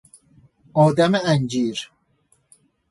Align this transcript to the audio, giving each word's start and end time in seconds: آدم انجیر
آدم 0.73 1.11
انجیر 1.25 1.91